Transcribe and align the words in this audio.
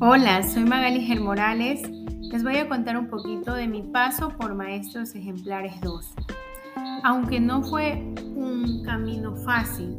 Hola, 0.00 0.42
soy 0.42 0.64
Magali 0.64 1.18
Morales. 1.20 1.80
Les 2.20 2.42
voy 2.42 2.56
a 2.56 2.68
contar 2.68 2.98
un 2.98 3.06
poquito 3.06 3.54
de 3.54 3.68
mi 3.68 3.82
paso 3.82 4.30
por 4.30 4.52
Maestros 4.52 5.14
Ejemplares 5.14 5.80
2. 5.82 6.14
Aunque 7.04 7.38
no 7.38 7.62
fue 7.62 8.02
un 8.34 8.82
camino 8.84 9.36
fácil, 9.36 9.96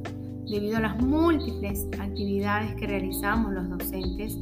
debido 0.49 0.77
a 0.77 0.81
las 0.81 1.01
múltiples 1.01 1.87
actividades 1.97 2.75
que 2.75 2.87
realizamos 2.87 3.53
los 3.53 3.69
docentes, 3.69 4.35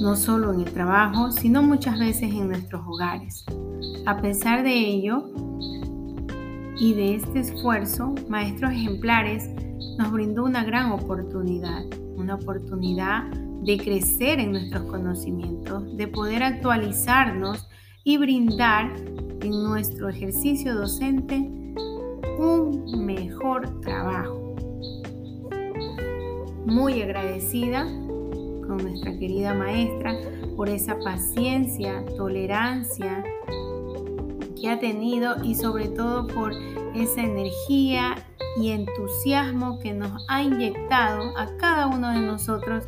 no 0.00 0.14
solo 0.14 0.52
en 0.52 0.60
el 0.60 0.72
trabajo, 0.72 1.32
sino 1.32 1.60
muchas 1.60 1.98
veces 1.98 2.32
en 2.32 2.46
nuestros 2.46 2.86
hogares. 2.86 3.44
A 4.06 4.20
pesar 4.22 4.62
de 4.62 4.78
ello 4.78 5.28
y 6.78 6.94
de 6.94 7.16
este 7.16 7.40
esfuerzo, 7.40 8.14
Maestros 8.28 8.70
Ejemplares 8.70 9.50
nos 9.98 10.12
brindó 10.12 10.44
una 10.44 10.62
gran 10.62 10.92
oportunidad, 10.92 11.82
una 12.16 12.36
oportunidad 12.36 13.24
de 13.64 13.78
crecer 13.78 14.40
en 14.40 14.52
nuestros 14.52 14.82
conocimientos, 14.84 15.96
de 15.96 16.06
poder 16.06 16.42
actualizarnos 16.42 17.66
y 18.04 18.18
brindar 18.18 18.92
en 19.40 19.50
nuestro 19.50 20.10
ejercicio 20.10 20.74
docente 20.74 21.36
un 22.38 23.06
mejor 23.06 23.80
trabajo. 23.80 24.54
Muy 26.66 27.00
agradecida 27.00 27.84
con 27.84 28.78
nuestra 28.82 29.18
querida 29.18 29.54
maestra 29.54 30.14
por 30.56 30.68
esa 30.68 30.98
paciencia, 30.98 32.04
tolerancia 32.16 33.24
que 34.60 34.68
ha 34.68 34.78
tenido 34.78 35.42
y 35.42 35.54
sobre 35.54 35.88
todo 35.88 36.26
por 36.26 36.52
esa 36.94 37.22
energía 37.22 38.14
y 38.60 38.70
entusiasmo 38.70 39.78
que 39.78 39.92
nos 39.92 40.24
ha 40.28 40.42
inyectado 40.42 41.36
a 41.36 41.56
cada 41.56 41.86
uno 41.86 42.12
de 42.12 42.20
nosotros 42.20 42.84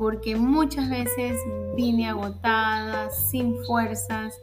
porque 0.00 0.34
muchas 0.34 0.88
veces 0.88 1.38
vine 1.76 2.08
agotada, 2.08 3.10
sin 3.10 3.62
fuerzas, 3.66 4.40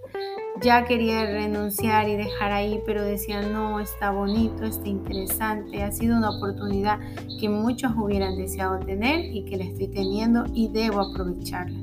ya 0.61 0.85
quería 0.85 1.25
renunciar 1.25 2.07
y 2.07 2.15
dejar 2.15 2.51
ahí, 2.51 2.79
pero 2.85 3.03
decía, 3.03 3.41
no, 3.41 3.79
está 3.79 4.11
bonito, 4.11 4.65
está 4.65 4.87
interesante, 4.87 5.81
ha 5.81 5.91
sido 5.91 6.15
una 6.15 6.29
oportunidad 6.29 6.99
que 7.39 7.49
muchos 7.49 7.91
hubieran 7.95 8.37
deseado 8.37 8.79
tener 8.79 9.25
y 9.25 9.45
que 9.45 9.57
la 9.57 9.63
estoy 9.63 9.87
teniendo 9.87 10.45
y 10.53 10.69
debo 10.69 11.01
aprovecharla. 11.01 11.79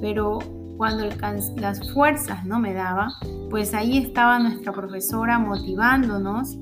Pero 0.00 0.38
cuando 0.76 1.04
las 1.56 1.92
fuerzas 1.92 2.44
no 2.46 2.60
me 2.60 2.72
daban, 2.72 3.10
pues 3.50 3.74
ahí 3.74 3.98
estaba 3.98 4.38
nuestra 4.38 4.72
profesora 4.72 5.40
motivándonos, 5.40 6.56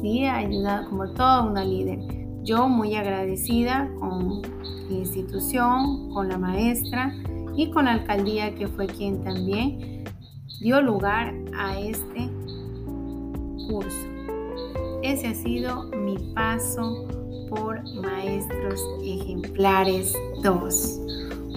¿sí? 0.00 0.24
Ayudando 0.24 0.88
como 0.88 1.10
toda 1.10 1.42
una 1.42 1.64
líder. 1.64 1.98
Yo 2.42 2.68
muy 2.68 2.94
agradecida 2.94 3.90
con 3.98 4.42
la 4.88 4.96
institución, 4.96 6.10
con 6.10 6.28
la 6.28 6.38
maestra 6.38 7.14
y 7.56 7.70
con 7.70 7.86
la 7.86 7.92
alcaldía 7.92 8.54
que 8.54 8.68
fue 8.68 8.86
quien 8.86 9.22
también 9.24 10.04
dio 10.60 10.80
lugar 10.80 11.34
a 11.58 11.78
este 11.78 12.30
curso. 13.68 14.06
Ese 15.02 15.28
ha 15.28 15.34
sido 15.34 15.84
mi 15.90 16.18
paso 16.34 17.06
por 17.48 17.82
Maestros 17.94 18.80
Ejemplares 19.02 20.12
2. 20.42 21.00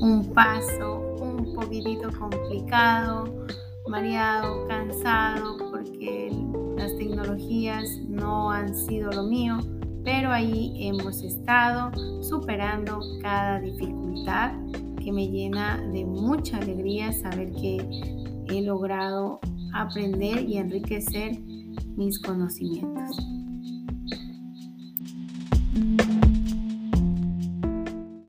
Un 0.01 0.31
paso 0.33 1.17
un 1.19 1.53
poquitito 1.53 2.09
complicado, 2.17 3.45
mareado, 3.87 4.67
cansado, 4.67 5.68
tecnologías 7.19 7.99
no 8.07 8.51
han 8.51 8.73
sido 8.73 9.11
lo 9.11 9.23
mío 9.23 9.57
pero 10.03 10.31
ahí 10.31 10.73
hemos 10.79 11.21
estado 11.21 11.91
superando 12.23 12.99
cada 13.21 13.59
dificultad 13.59 14.53
que 15.03 15.11
me 15.11 15.27
llena 15.27 15.77
de 15.91 16.05
mucha 16.05 16.57
alegría 16.57 17.11
saber 17.11 17.51
que 17.51 17.77
he 18.47 18.61
logrado 18.61 19.39
aprender 19.73 20.49
y 20.49 20.57
enriquecer 20.57 21.39
mis 21.95 22.19
conocimientos. 22.19 23.17